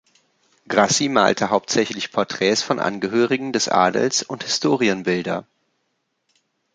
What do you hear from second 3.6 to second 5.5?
Adels und Historienbilder.